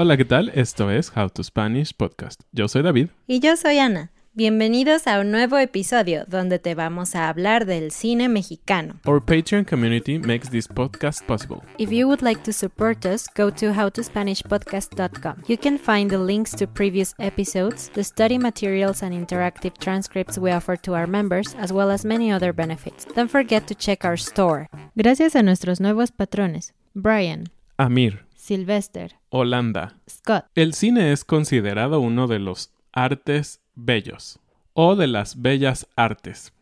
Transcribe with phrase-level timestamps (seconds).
[0.00, 0.52] Hola, ¿qué tal?
[0.54, 2.42] Esto es How to Spanish Podcast.
[2.52, 3.08] Yo soy David.
[3.26, 4.12] Y yo soy Ana.
[4.32, 8.94] Bienvenidos a un nuevo episodio donde te vamos a hablar del cine mexicano.
[9.06, 11.62] Our Patreon community makes this podcast possible.
[11.78, 15.42] If you would like to support us, go to howtospanishpodcast.com.
[15.48, 20.52] You can find the links to previous episodes, the study materials and interactive transcripts we
[20.52, 23.04] offer to our members, as well as many other benefits.
[23.16, 24.68] Don't forget to check our store.
[24.94, 27.48] Gracias a nuestros nuevos patrones, Brian,
[27.80, 29.98] Amir, Sylvester, Holanda.
[30.08, 30.46] Scott.
[30.54, 34.40] El cine es considerado uno de los artes bellos
[34.72, 36.54] o de las bellas artes.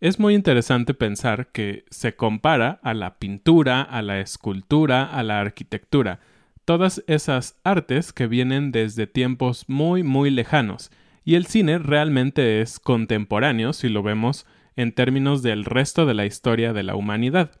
[0.00, 5.38] Es muy interesante pensar que se compara a la pintura, a la escultura, a la
[5.38, 6.18] arquitectura,
[6.64, 10.90] todas esas artes que vienen desde tiempos muy muy lejanos,
[11.24, 14.44] y el cine realmente es contemporáneo si lo vemos
[14.74, 17.60] en términos del resto de la historia de la humanidad,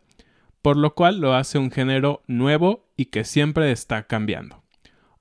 [0.62, 4.62] por lo cual lo hace un género nuevo y que siempre está cambiando.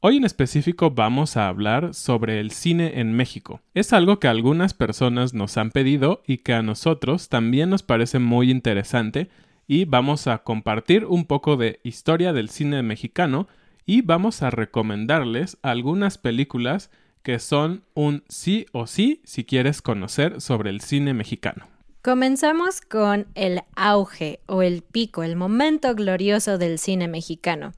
[0.02, 3.62] Hoy en específico vamos a hablar sobre el cine en México.
[3.74, 8.20] Es algo que algunas personas nos han pedido y que a nosotros también nos parece
[8.20, 9.30] muy interesante
[9.68, 13.48] y vamos a compartir un poco de historia del cine mexicano
[13.86, 16.90] y vamos a recomendarles algunas películas
[17.22, 21.77] que son un sí o sí si quieres conocer sobre el cine mexicano.
[22.08, 27.74] Comenzamos con el auge o el pico, el momento glorioso del cine mexicano.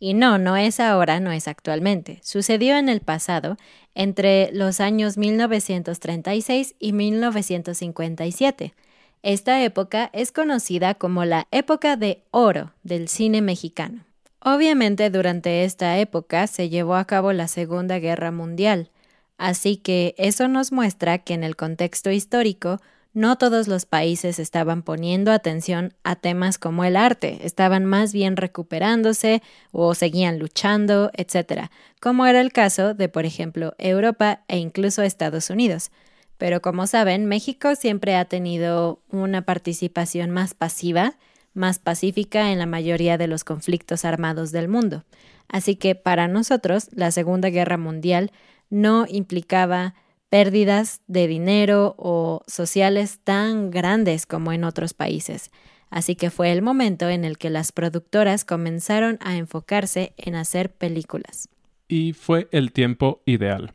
[0.00, 2.18] Y no, no es ahora, no es actualmente.
[2.24, 3.56] Sucedió en el pasado,
[3.94, 8.74] entre los años 1936 y 1957.
[9.22, 14.02] Esta época es conocida como la época de oro del cine mexicano.
[14.40, 18.90] Obviamente durante esta época se llevó a cabo la Segunda Guerra Mundial,
[19.36, 22.80] así que eso nos muestra que en el contexto histórico
[23.18, 28.36] no todos los países estaban poniendo atención a temas como el arte, estaban más bien
[28.36, 29.42] recuperándose
[29.72, 31.68] o seguían luchando, etc.,
[32.00, 35.90] como era el caso de, por ejemplo, Europa e incluso Estados Unidos.
[36.36, 41.14] Pero como saben, México siempre ha tenido una participación más pasiva,
[41.54, 45.02] más pacífica en la mayoría de los conflictos armados del mundo.
[45.48, 48.30] Así que para nosotros, la Segunda Guerra Mundial
[48.70, 49.94] no implicaba
[50.30, 55.50] pérdidas de dinero o sociales tan grandes como en otros países.
[55.90, 60.70] Así que fue el momento en el que las productoras comenzaron a enfocarse en hacer
[60.70, 61.48] películas.
[61.88, 63.72] Y fue el tiempo ideal.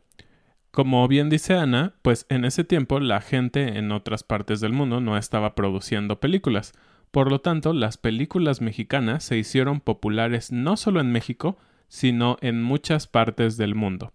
[0.70, 5.00] Como bien dice Ana, pues en ese tiempo la gente en otras partes del mundo
[5.00, 6.72] no estaba produciendo películas.
[7.10, 11.58] Por lo tanto, las películas mexicanas se hicieron populares no solo en México,
[11.88, 14.12] sino en muchas partes del mundo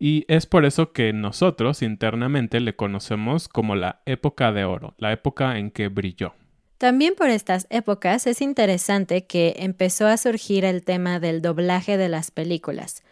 [0.00, 5.12] y es por eso que nosotros internamente le conocemos como la época de oro, la
[5.12, 6.32] época en que brilló.
[6.78, 12.08] También por estas épocas es interesante que empezó a surgir el tema del doblaje de
[12.08, 13.02] las películas,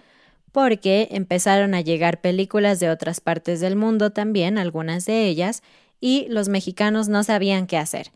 [0.50, 5.62] porque empezaron a llegar películas de otras partes del mundo también, algunas de ellas,
[6.00, 8.10] y los mexicanos no sabían qué hacer.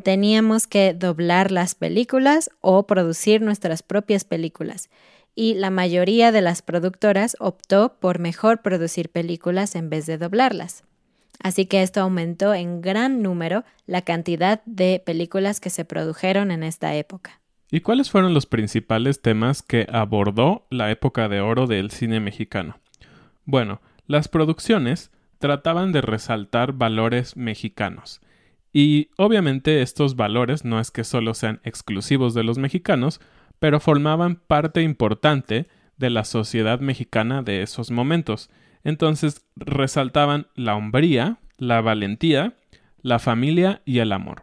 [0.00, 4.90] Teníamos que doblar las películas o producir nuestras propias películas.
[5.34, 10.84] Y la mayoría de las productoras optó por mejor producir películas en vez de doblarlas.
[11.42, 16.62] Así que esto aumentó en gran número la cantidad de películas que se produjeron en
[16.62, 17.40] esta época.
[17.70, 22.78] ¿Y cuáles fueron los principales temas que abordó la época de oro del cine mexicano?
[23.44, 28.20] Bueno, las producciones trataban de resaltar valores mexicanos.
[28.72, 33.20] Y obviamente estos valores no es que solo sean exclusivos de los mexicanos,
[33.62, 38.50] pero formaban parte importante de la sociedad mexicana de esos momentos.
[38.82, 42.54] Entonces resaltaban la hombría, la valentía,
[43.02, 44.42] la familia y el amor.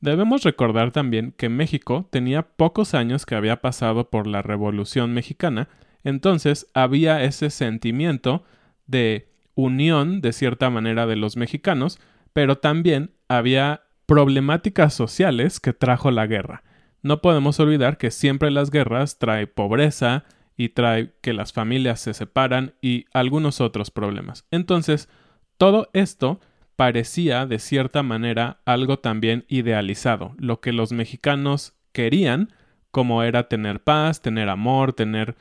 [0.00, 5.68] Debemos recordar también que México tenía pocos años que había pasado por la Revolución mexicana,
[6.02, 8.42] entonces había ese sentimiento
[8.86, 12.00] de unión de cierta manera de los mexicanos,
[12.32, 16.62] pero también había problemáticas sociales que trajo la guerra.
[17.06, 20.24] No podemos olvidar que siempre las guerras trae pobreza
[20.56, 24.44] y trae que las familias se separan y algunos otros problemas.
[24.50, 25.08] Entonces,
[25.56, 26.40] todo esto
[26.74, 32.52] parecía de cierta manera algo también idealizado, lo que los mexicanos querían,
[32.90, 35.36] como era tener paz, tener amor, tener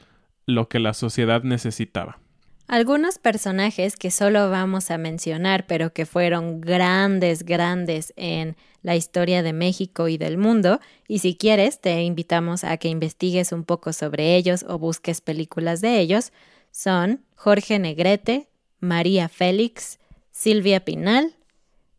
[0.45, 2.19] lo que la sociedad necesitaba.
[2.67, 9.43] Algunos personajes que solo vamos a mencionar, pero que fueron grandes, grandes en la historia
[9.43, 13.93] de México y del mundo, y si quieres te invitamos a que investigues un poco
[13.93, 16.31] sobre ellos o busques películas de ellos,
[16.71, 18.47] son Jorge Negrete,
[18.79, 19.99] María Félix,
[20.31, 21.35] Silvia Pinal,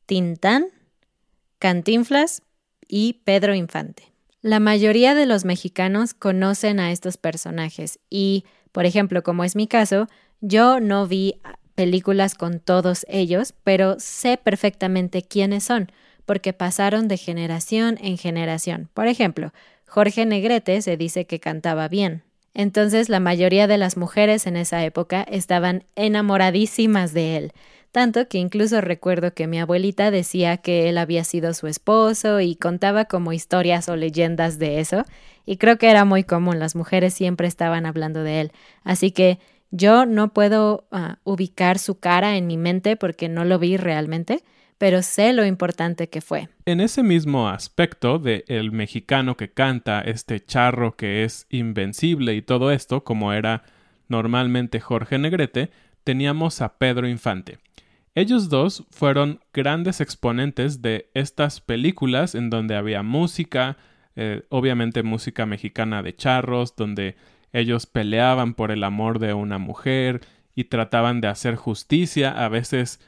[0.04, 0.66] Tintán,
[1.58, 2.42] Cantinflas
[2.88, 4.12] y Pedro Infante.
[4.42, 9.66] La mayoría de los mexicanos conocen a estos personajes y, por ejemplo, como es mi
[9.66, 10.08] caso,
[10.40, 11.40] yo no vi
[11.74, 15.92] películas con todos ellos, pero sé perfectamente quiénes son,
[16.24, 18.88] porque pasaron de generación en generación.
[18.94, 19.52] Por ejemplo,
[19.86, 22.22] Jorge Negrete se dice que cantaba bien.
[22.54, 27.52] Entonces la mayoría de las mujeres en esa época estaban enamoradísimas de él,
[27.92, 32.56] tanto que incluso recuerdo que mi abuelita decía que él había sido su esposo y
[32.56, 35.04] contaba como historias o leyendas de eso,
[35.44, 38.52] y creo que era muy común, las mujeres siempre estaban hablando de él.
[38.84, 39.38] Así que
[39.70, 44.42] yo no puedo ah, ubicar su cara en mi mente porque no lo vi realmente,
[44.78, 46.48] pero sé lo importante que fue.
[46.66, 52.42] En ese mismo aspecto de el mexicano que canta, este charro que es invencible y
[52.42, 53.64] todo esto, como era
[54.08, 55.70] normalmente Jorge Negrete,
[56.04, 57.58] teníamos a Pedro Infante.
[58.14, 63.76] Ellos dos fueron grandes exponentes de estas películas en donde había música,
[64.14, 67.16] eh, obviamente música mexicana de charros, donde
[67.58, 70.20] ellos peleaban por el amor de una mujer
[70.54, 73.00] y trataban de hacer justicia, a veces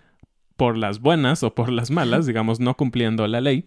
[0.57, 3.67] por las buenas o por las malas, digamos, no cumpliendo la ley.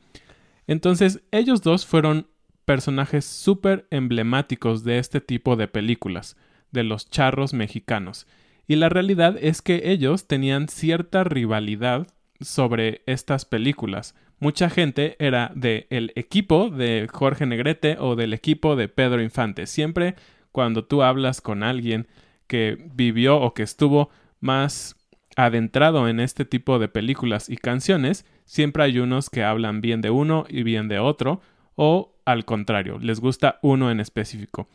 [0.67, 2.27] Entonces, ellos dos fueron
[2.65, 6.37] personajes súper emblemáticos de este tipo de películas,
[6.71, 8.27] de los charros mexicanos.
[8.67, 12.07] Y la realidad es que ellos tenían cierta rivalidad
[12.39, 14.15] sobre estas películas.
[14.39, 19.67] Mucha gente era del el equipo de Jorge Negrete o del equipo de Pedro Infante.
[19.67, 20.15] Siempre
[20.51, 22.07] cuando tú hablas con alguien
[22.47, 24.09] que vivió o que estuvo
[24.39, 24.95] más
[25.35, 30.09] adentrado en este tipo de películas y canciones, siempre hay unos que hablan bien de
[30.09, 31.41] uno y bien de otro,
[31.75, 34.67] o al contrario, les gusta uno en específico.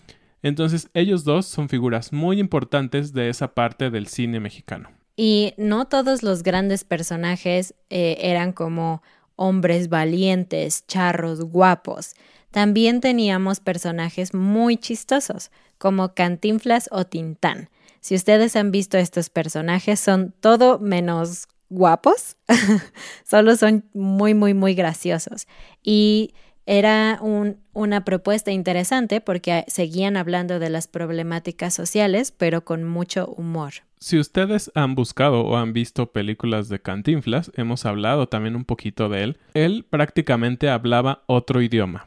[0.42, 4.90] Entonces ellos dos son figuras muy importantes de esa parte del cine mexicano.
[5.16, 9.02] Y no todos los grandes personajes eh, eran como
[9.34, 12.14] hombres valientes, charros, guapos.
[12.50, 17.68] También teníamos personajes muy chistosos, como Cantinflas o Tintán,
[18.06, 22.36] si ustedes han visto estos personajes, son todo menos guapos,
[23.24, 25.48] solo son muy, muy, muy graciosos.
[25.82, 26.32] Y
[26.66, 27.20] era
[27.72, 33.72] una propuesta interesante porque seguían hablando de las problemáticas sociales, pero con mucho humor.
[33.98, 39.08] Si ustedes han buscado o han visto películas de Cantinflas, hemos hablado también un poquito
[39.08, 42.06] de él, él prácticamente hablaba otro idioma.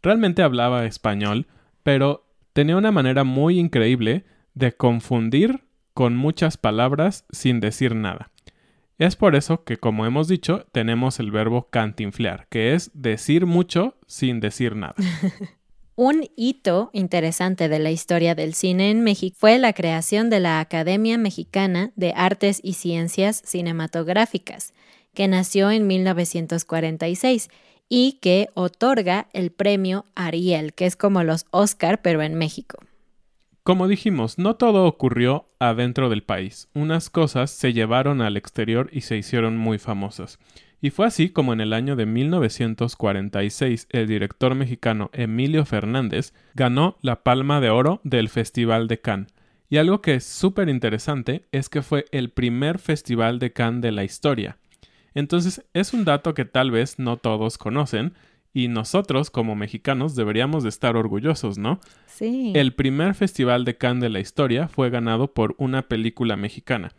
[0.00, 1.46] Realmente hablaba español,
[1.82, 2.23] pero
[2.54, 8.30] tenía una manera muy increíble de confundir con muchas palabras sin decir nada.
[8.96, 13.96] Es por eso que, como hemos dicho, tenemos el verbo cantinflear, que es decir mucho
[14.06, 14.94] sin decir nada.
[15.96, 20.60] Un hito interesante de la historia del cine en México fue la creación de la
[20.60, 24.74] Academia Mexicana de Artes y Ciencias Cinematográficas,
[25.12, 27.48] que nació en 1946
[27.96, 32.80] y que otorga el premio Ariel, que es como los Oscar, pero en México.
[33.62, 36.68] Como dijimos, no todo ocurrió adentro del país.
[36.74, 40.40] Unas cosas se llevaron al exterior y se hicieron muy famosas.
[40.80, 46.98] Y fue así como en el año de 1946 el director mexicano Emilio Fernández ganó
[47.00, 49.32] la Palma de Oro del Festival de Cannes.
[49.70, 53.92] Y algo que es súper interesante es que fue el primer Festival de Cannes de
[53.92, 54.58] la historia.
[55.14, 58.14] Entonces es un dato que tal vez no todos conocen,
[58.56, 61.80] y nosotros, como mexicanos, deberíamos de estar orgullosos, ¿no?
[62.06, 62.52] Sí.
[62.54, 66.92] El primer festival de Cannes de la historia fue ganado por una película mexicana.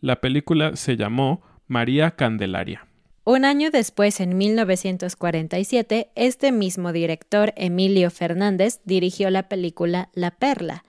[0.00, 2.86] La película se llamó María Candelaria.
[3.22, 10.84] Un año después, en 1947, este mismo director, Emilio Fernández, dirigió la película La Perla.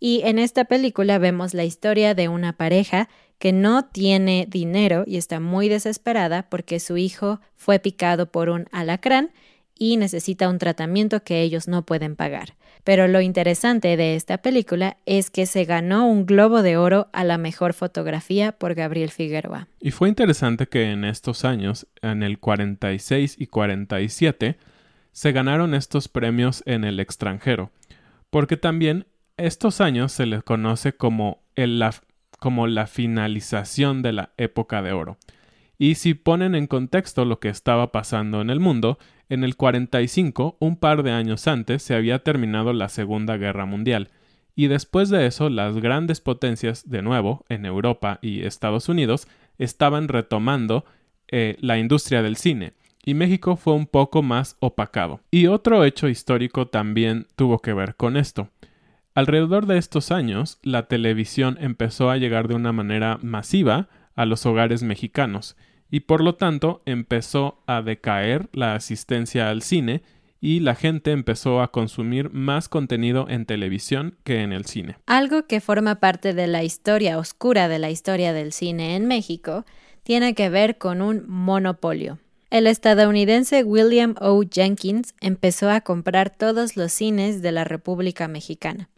[0.00, 5.16] Y en esta película vemos la historia de una pareja que no tiene dinero y
[5.16, 9.30] está muy desesperada porque su hijo fue picado por un alacrán
[9.78, 12.54] y necesita un tratamiento que ellos no pueden pagar.
[12.84, 17.22] Pero lo interesante de esta película es que se ganó un Globo de Oro a
[17.22, 19.68] la mejor fotografía por Gabriel Figueroa.
[19.80, 24.58] Y fue interesante que en estos años, en el 46 y 47,
[25.12, 27.70] se ganaron estos premios en el extranjero,
[28.30, 29.06] porque también
[29.38, 31.82] estos años se les conoce como, el,
[32.38, 35.16] como la finalización de la época de oro.
[35.78, 40.56] Y si ponen en contexto lo que estaba pasando en el mundo, en el 45,
[40.58, 44.10] un par de años antes, se había terminado la Segunda Guerra Mundial,
[44.56, 49.28] y después de eso las grandes potencias, de nuevo, en Europa y Estados Unidos,
[49.58, 50.84] estaban retomando
[51.28, 52.72] eh, la industria del cine,
[53.04, 55.20] y México fue un poco más opacado.
[55.30, 58.50] Y otro hecho histórico también tuvo que ver con esto.
[59.18, 64.46] Alrededor de estos años, la televisión empezó a llegar de una manera masiva a los
[64.46, 65.56] hogares mexicanos,
[65.90, 70.02] y por lo tanto empezó a decaer la asistencia al cine
[70.40, 74.98] y la gente empezó a consumir más contenido en televisión que en el cine.
[75.06, 79.64] Algo que forma parte de la historia oscura de la historia del cine en México
[80.04, 82.20] tiene que ver con un monopolio.
[82.50, 84.42] El estadounidense William O.
[84.48, 88.88] Jenkins empezó a comprar todos los cines de la República Mexicana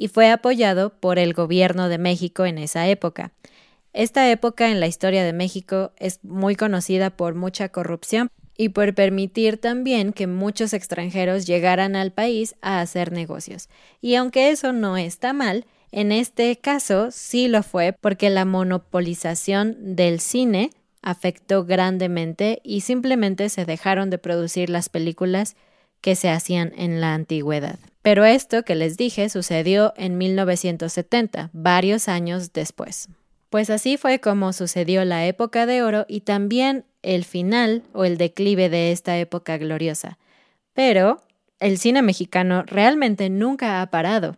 [0.00, 3.32] y fue apoyado por el gobierno de México en esa época.
[3.92, 8.94] Esta época en la historia de México es muy conocida por mucha corrupción y por
[8.94, 13.68] permitir también que muchos extranjeros llegaran al país a hacer negocios.
[14.00, 19.76] Y aunque eso no está mal, en este caso sí lo fue porque la monopolización
[19.94, 20.70] del cine
[21.02, 25.56] afectó grandemente y simplemente se dejaron de producir las películas
[26.00, 27.78] que se hacían en la antigüedad.
[28.02, 33.08] Pero esto que les dije sucedió en 1970, varios años después.
[33.50, 38.16] Pues así fue como sucedió la época de oro y también el final o el
[38.16, 40.18] declive de esta época gloriosa.
[40.72, 41.20] Pero
[41.58, 44.36] el cine mexicano realmente nunca ha parado.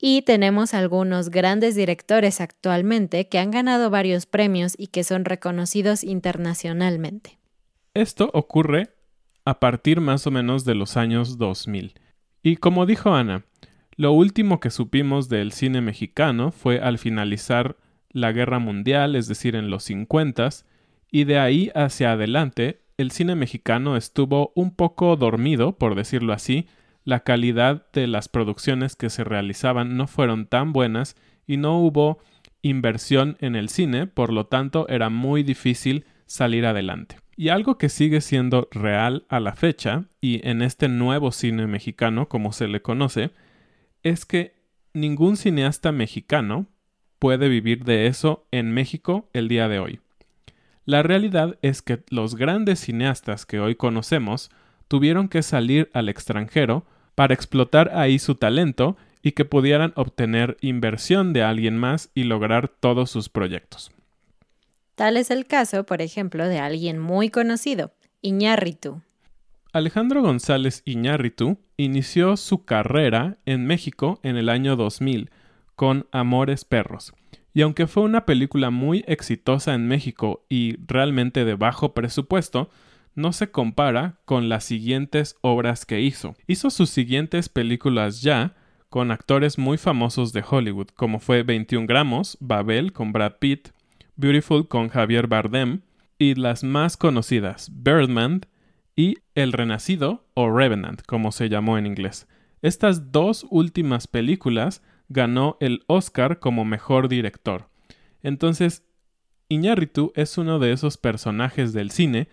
[0.00, 6.04] Y tenemos algunos grandes directores actualmente que han ganado varios premios y que son reconocidos
[6.04, 7.38] internacionalmente.
[7.94, 8.90] Esto ocurre
[9.44, 11.94] a partir más o menos de los años 2000.
[12.42, 13.44] Y como dijo Ana,
[13.96, 17.76] lo último que supimos del cine mexicano fue al finalizar
[18.10, 20.48] la Guerra Mundial, es decir, en los 50,
[21.10, 26.66] y de ahí hacia adelante el cine mexicano estuvo un poco dormido, por decirlo así,
[27.04, 31.16] la calidad de las producciones que se realizaban no fueron tan buenas
[31.46, 32.18] y no hubo
[32.60, 37.16] inversión en el cine, por lo tanto era muy difícil salir adelante.
[37.38, 42.28] Y algo que sigue siendo real a la fecha, y en este nuevo cine mexicano,
[42.28, 43.30] como se le conoce,
[44.02, 44.56] es que
[44.92, 46.66] ningún cineasta mexicano
[47.20, 50.00] puede vivir de eso en México el día de hoy.
[50.84, 54.50] La realidad es que los grandes cineastas que hoy conocemos
[54.88, 61.32] tuvieron que salir al extranjero para explotar ahí su talento y que pudieran obtener inversión
[61.32, 63.92] de alguien más y lograr todos sus proyectos.
[64.98, 69.00] Tal es el caso, por ejemplo, de alguien muy conocido, Iñárritu.
[69.72, 75.30] Alejandro González Iñárritu inició su carrera en México en el año 2000
[75.76, 77.12] con Amores Perros.
[77.54, 82.68] Y aunque fue una película muy exitosa en México y realmente de bajo presupuesto,
[83.14, 86.34] no se compara con las siguientes obras que hizo.
[86.48, 88.56] Hizo sus siguientes películas ya
[88.88, 93.68] con actores muy famosos de Hollywood, como fue 21 gramos, Babel con Brad Pitt,
[94.18, 95.82] Beautiful con Javier Bardem,
[96.18, 98.40] y las más conocidas, Birdman
[98.96, 102.26] y El Renacido o Revenant, como se llamó en inglés.
[102.60, 107.68] Estas dos últimas películas ganó el Oscar como mejor director.
[108.20, 108.82] Entonces,
[109.48, 112.26] Iñárritu es uno de esos personajes del cine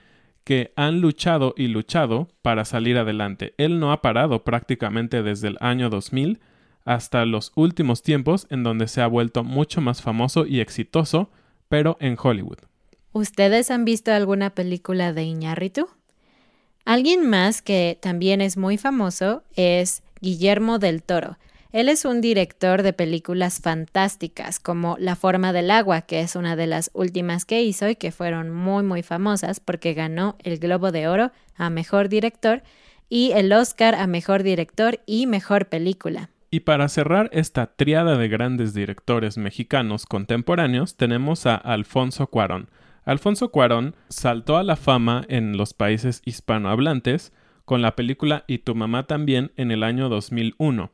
[0.44, 3.54] que han luchado y luchado para salir adelante.
[3.60, 6.40] Él no ha parado prácticamente desde el año 2000
[6.84, 11.30] hasta los últimos tiempos en donde se ha vuelto mucho más famoso y exitoso,
[12.00, 12.60] en Hollywood.
[13.12, 15.88] ¿Ustedes han visto alguna película de Iñárritu?
[16.86, 21.38] Alguien más que también es muy famoso es Guillermo del Toro.
[21.72, 26.56] Él es un director de películas fantásticas como La forma del agua, que es una
[26.56, 30.92] de las últimas que hizo y que fueron muy muy famosas porque ganó el Globo
[30.92, 32.64] de Oro a Mejor Director
[33.10, 36.30] y el Oscar a Mejor Director y Mejor Película.
[36.56, 42.70] Y para cerrar esta triada de grandes directores mexicanos contemporáneos tenemos a Alfonso Cuarón.
[43.04, 47.34] Alfonso Cuarón saltó a la fama en los países hispanohablantes
[47.66, 50.92] con la película Y tu mamá también en el año 2001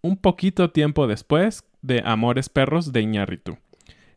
[0.00, 3.58] un poquito tiempo después de Amores Perros de Iñárritu.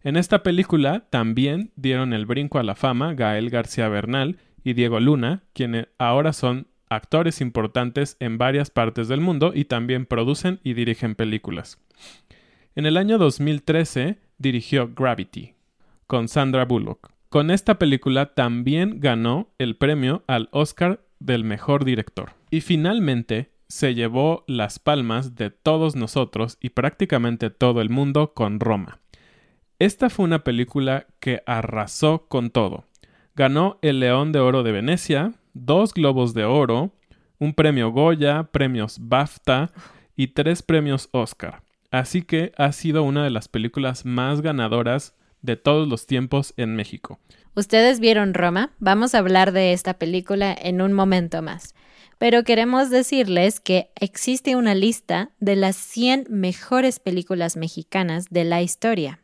[0.04, 5.00] En esta película también dieron el brinco a la fama Gael García Bernal y Diego
[5.00, 10.74] Luna, quienes ahora son actores importantes en varias partes del mundo y también producen y
[10.74, 11.80] dirigen películas.
[12.76, 15.54] En el año 2013 dirigió Gravity
[16.08, 17.12] con Sandra Bullock.
[17.30, 22.34] Con esta película también ganó el premio al Oscar del mejor director.
[22.52, 28.60] Y finalmente se llevó las palmas de todos nosotros y prácticamente todo el mundo con
[28.60, 29.00] Roma.
[29.80, 32.86] Esta fue una película que arrasó con todo.
[33.36, 36.94] Ganó el León de Oro de Venecia, dos Globos de Oro,
[37.40, 39.72] un premio Goya, premios BAFTA
[40.16, 41.64] y tres premios Oscar.
[41.92, 46.76] Así que ha sido una de las películas más ganadoras de todos los tiempos en
[46.76, 47.20] México.
[47.56, 48.72] ¿Ustedes vieron Roma?
[48.80, 51.76] Vamos a hablar de esta película en un momento más
[52.24, 58.62] pero queremos decirles que existe una lista de las 100 mejores películas mexicanas de la
[58.62, 59.20] historia.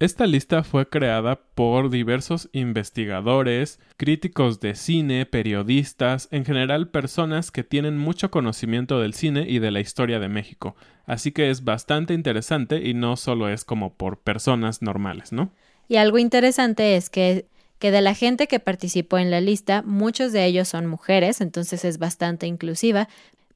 [0.00, 7.62] Esta lista fue creada por diversos investigadores, críticos de cine, periodistas, en general personas que
[7.62, 10.74] tienen mucho conocimiento del cine y de la historia de México.
[11.06, 15.52] Así que es bastante interesante y no solo es como por personas normales, ¿no?
[15.86, 17.46] Y algo interesante es que
[17.78, 21.84] que de la gente que participó en la lista, muchos de ellos son mujeres, entonces
[21.84, 23.08] es bastante inclusiva,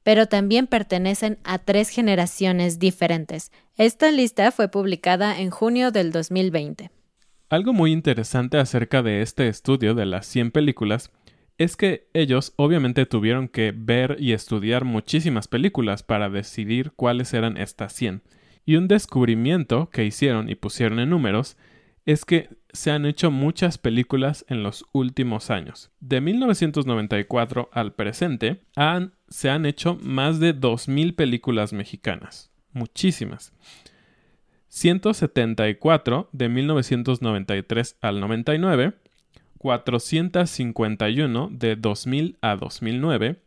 [0.09, 3.51] pero también pertenecen a tres generaciones diferentes.
[3.77, 6.89] Esta lista fue publicada en junio del 2020.
[7.47, 11.11] Algo muy interesante acerca de este estudio de las 100 películas
[11.59, 17.55] es que ellos obviamente tuvieron que ver y estudiar muchísimas películas para decidir cuáles eran
[17.57, 18.23] estas 100.
[18.65, 21.55] Y un descubrimiento que hicieron y pusieron en números
[22.07, 25.91] es que se han hecho muchas películas en los últimos años.
[25.99, 28.61] De 1994 al presente
[29.27, 32.51] se han hecho más de 2.000 películas mexicanas.
[32.71, 33.53] Muchísimas.
[34.69, 38.93] 174 de 1993 al 99,
[39.57, 43.41] 451 de 2000 a 2009,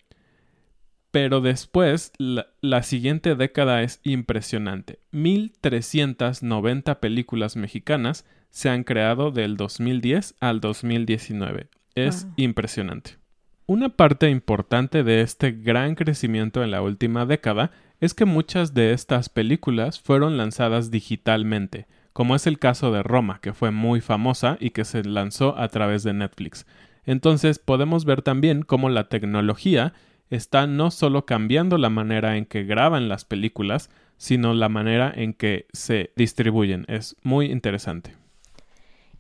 [1.13, 4.99] pero después la, la, siguiente década es impresionante.
[5.13, 11.69] 1390 películas mexicanas se han creado del 2010 al 2019.
[11.95, 13.19] Es impresionante.
[13.67, 17.71] Una parte importante de este gran crecimiento en la última década
[18.01, 23.39] es que muchas de estas películas fueron lanzadas digitalmente, como es el caso de Roma,
[23.41, 26.67] que fue muy famosa y que se lanzó a través de Netflix.
[27.05, 29.93] Entonces podemos ver también cómo la tecnología
[30.33, 35.35] está no solo cambiando la manera en que graban las películas, sino la manera en
[35.35, 36.87] que se distribuyen.
[36.89, 38.17] Es muy interesante.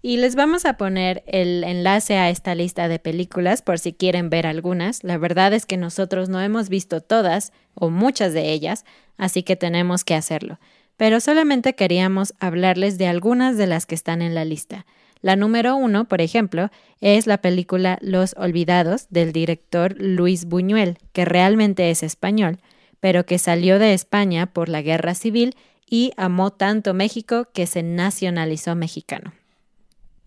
[0.00, 4.30] Y les vamos a poner el enlace a esta lista de películas por si quieren
[4.30, 5.04] ver algunas.
[5.04, 8.84] La verdad es que nosotros no hemos visto todas o muchas de ellas,
[9.18, 10.58] así que tenemos que hacerlo.
[10.96, 14.86] Pero solamente queríamos hablarles de algunas de las que están en la lista.
[15.22, 21.24] La número uno, por ejemplo, es la película Los Olvidados del director Luis Buñuel, que
[21.24, 22.58] realmente es español,
[22.98, 25.54] pero que salió de España por la guerra civil
[25.88, 29.32] y amó tanto México que se nacionalizó mexicano.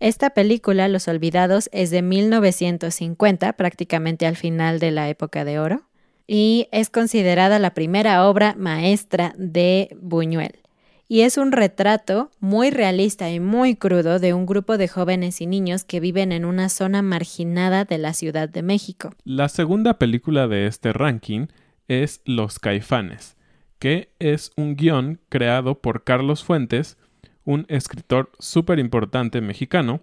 [0.00, 5.82] Esta película, Los Olvidados, es de 1950, prácticamente al final de la época de oro,
[6.26, 10.65] y es considerada la primera obra maestra de Buñuel.
[11.08, 15.46] Y es un retrato muy realista y muy crudo de un grupo de jóvenes y
[15.46, 19.14] niños que viven en una zona marginada de la Ciudad de México.
[19.24, 21.46] La segunda película de este ranking
[21.86, 23.36] es Los Caifanes,
[23.78, 26.98] que es un guion creado por Carlos Fuentes,
[27.44, 30.00] un escritor súper importante mexicano,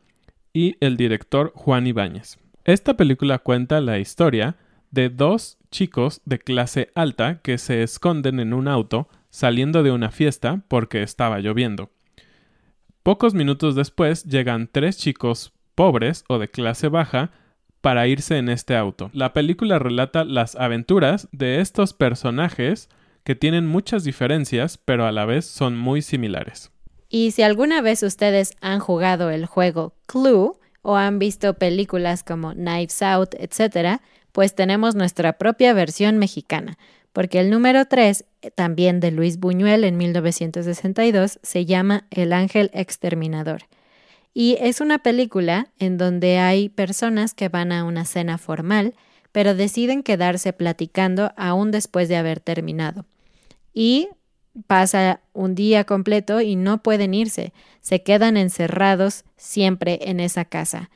[0.53, 2.37] y el director Juan Ibáñez.
[2.63, 4.55] Esta película cuenta la historia
[4.91, 10.11] de dos chicos de clase alta que se esconden en un auto saliendo de una
[10.11, 11.89] fiesta porque estaba lloviendo.
[13.01, 17.31] Pocos minutos después llegan tres chicos pobres o de clase baja
[17.81, 19.09] para irse en este auto.
[19.11, 22.89] La película relata las aventuras de estos personajes
[23.23, 26.71] que tienen muchas diferencias pero a la vez son muy similares.
[27.09, 32.53] Y si alguna vez ustedes han jugado el juego Clue, o han visto películas como
[32.53, 33.99] Knives Out, etc.,
[34.31, 36.77] pues tenemos nuestra propia versión mexicana,
[37.13, 43.61] porque el número 3, también de Luis Buñuel en 1962, se llama El Ángel Exterminador.
[44.33, 48.95] Y es una película en donde hay personas que van a una cena formal,
[49.31, 53.05] pero deciden quedarse platicando aún después de haber terminado.
[53.73, 54.09] Y
[54.65, 60.89] pasa un día completo y no pueden irse, se quedan encerrados siempre en esa casa.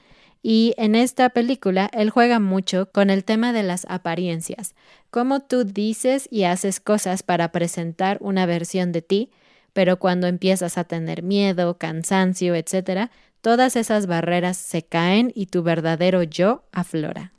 [0.49, 4.75] Y en esta película él juega mucho con el tema de las apariencias,
[5.09, 9.29] cómo tú dices y haces cosas para presentar una versión de ti,
[9.73, 13.09] pero cuando empiezas a tener miedo, cansancio, etc.,
[13.41, 17.33] todas esas barreras se caen y tu verdadero yo aflora.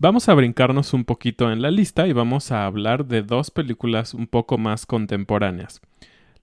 [0.00, 4.14] Vamos a brincarnos un poquito en la lista y vamos a hablar de dos películas
[4.14, 5.80] un poco más contemporáneas.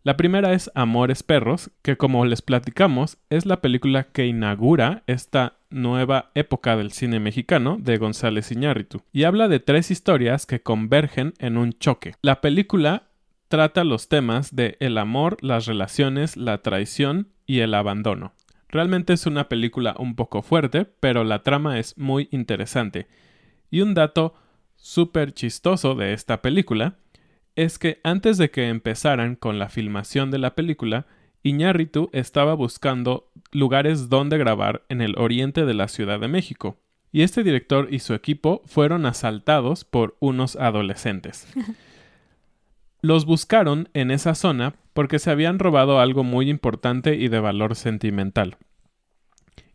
[0.05, 5.57] La primera es Amores Perros, que como les platicamos es la película que inaugura esta
[5.69, 11.33] nueva época del cine mexicano de González Iñárritu y habla de tres historias que convergen
[11.39, 12.15] en un choque.
[12.21, 13.09] La película
[13.47, 18.33] trata los temas de el amor, las relaciones, la traición y el abandono.
[18.69, 23.07] Realmente es una película un poco fuerte, pero la trama es muy interesante.
[23.69, 24.35] Y un dato
[24.75, 26.97] súper chistoso de esta película
[27.55, 31.05] es que antes de que empezaran con la filmación de la película,
[31.41, 36.77] Iñárritu estaba buscando lugares donde grabar en el oriente de la Ciudad de México,
[37.11, 41.47] y este director y su equipo fueron asaltados por unos adolescentes.
[43.01, 47.75] Los buscaron en esa zona porque se habían robado algo muy importante y de valor
[47.75, 48.57] sentimental.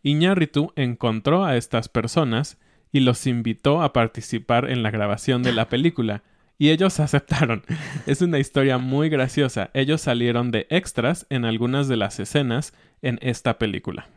[0.03, 2.59] Iñárritu encontró a estas personas
[2.91, 6.23] y los invitó a participar en la grabación de la película,
[6.61, 7.63] y ellos aceptaron.
[8.05, 9.71] Es una historia muy graciosa.
[9.73, 14.07] Ellos salieron de extras en algunas de las escenas en esta película.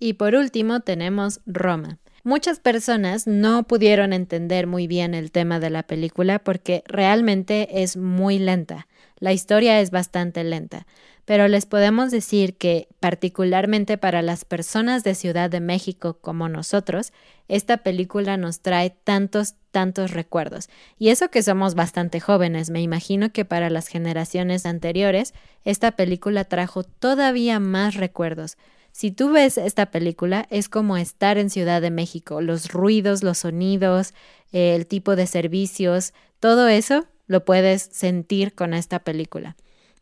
[0.00, 1.98] Y por último tenemos Roma.
[2.24, 7.96] Muchas personas no pudieron entender muy bien el tema de la película porque realmente es
[7.96, 8.88] muy lenta.
[9.20, 10.88] La historia es bastante lenta
[11.26, 17.12] pero les podemos decir que, particularmente para las personas de Ciudad de México como nosotros,
[17.48, 20.68] esta película nos trae tantos, tantos recuerdos.
[20.98, 25.34] Y eso que somos bastante jóvenes, me imagino que para las generaciones anteriores,
[25.64, 28.56] esta película trajo todavía más recuerdos.
[28.92, 33.38] Si tú ves esta película, es como estar en Ciudad de México, los ruidos, los
[33.38, 34.14] sonidos,
[34.52, 39.56] el tipo de servicios, todo eso lo puedes sentir con esta película.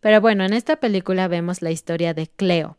[0.04, 2.76] Pero bueno, en esta película vemos la historia de Cleo.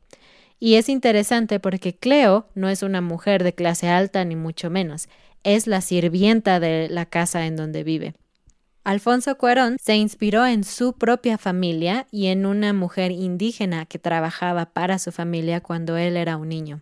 [0.59, 5.09] Y es interesante porque Cleo no es una mujer de clase alta ni mucho menos,
[5.43, 8.13] es la sirvienta de la casa en donde vive.
[8.83, 14.67] Alfonso Cuarón se inspiró en su propia familia y en una mujer indígena que trabajaba
[14.67, 16.81] para su familia cuando él era un niño.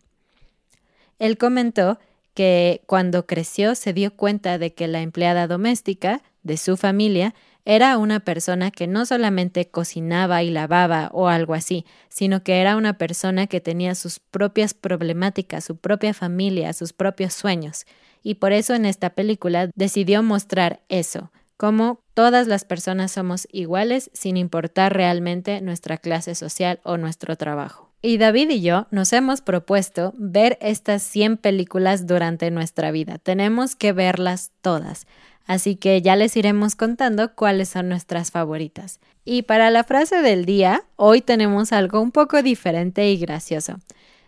[1.20, 2.00] Él comentó
[2.34, 7.34] que cuando creció se dio cuenta de que la empleada doméstica de su familia
[7.66, 12.76] era una persona que no solamente cocinaba y lavaba o algo así, sino que era
[12.76, 17.86] una persona que tenía sus propias problemáticas, su propia familia, sus propios sueños.
[18.22, 24.10] Y por eso en esta película decidió mostrar eso, cómo todas las personas somos iguales
[24.14, 27.94] sin importar realmente nuestra clase social o nuestro trabajo.
[28.06, 33.18] Y David y yo nos hemos propuesto ver estas 100 películas durante nuestra vida.
[33.18, 35.08] Tenemos que verlas todas.
[35.46, 39.00] Así que ya les iremos contando cuáles son nuestras favoritas.
[39.26, 43.80] Y para la frase del día, hoy tenemos algo un poco diferente y gracioso.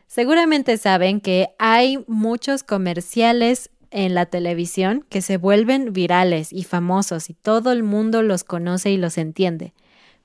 [0.08, 7.30] Seguramente saben que hay muchos comerciales en la televisión que se vuelven virales y famosos
[7.30, 9.74] y todo el mundo los conoce y los entiende.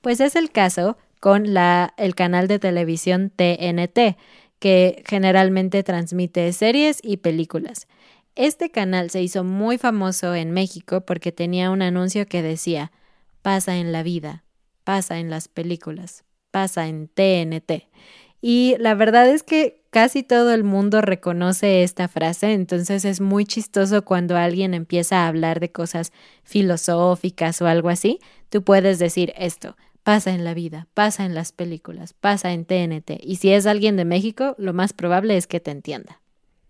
[0.01, 4.17] Pues es el caso con el canal de televisión TNT,
[4.59, 7.87] que generalmente transmite series y películas.
[8.35, 12.91] Este canal se hizo muy famoso en México porque tenía un anuncio que decía,
[13.41, 14.45] pasa en la vida,
[14.85, 17.89] pasa en las películas, pasa en TNT.
[18.39, 23.45] Y la verdad es que casi todo el mundo reconoce esta frase, entonces es muy
[23.45, 26.13] chistoso cuando alguien empieza a hablar de cosas
[26.43, 31.51] filosóficas o algo así, tú puedes decir esto, pasa en la vida, pasa en las
[31.51, 33.19] películas, pasa en TNT.
[33.21, 36.20] Y si es alguien de México, lo más probable es que te entienda.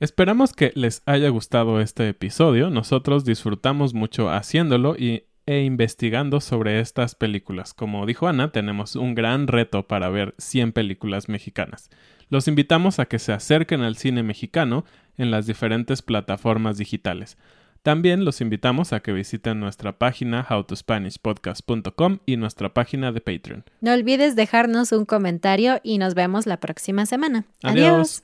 [0.01, 2.71] Esperamos que les haya gustado este episodio.
[2.71, 7.75] Nosotros disfrutamos mucho haciéndolo y, e investigando sobre estas películas.
[7.75, 11.91] Como dijo Ana, tenemos un gran reto para ver 100 películas mexicanas.
[12.29, 14.85] Los invitamos a que se acerquen al cine mexicano
[15.19, 17.37] en las diferentes plataformas digitales.
[17.83, 23.65] También los invitamos a que visiten nuestra página howtospanishpodcast.com y nuestra página de Patreon.
[23.81, 27.45] No olvides dejarnos un comentario y nos vemos la próxima semana.
[27.61, 28.23] Adiós.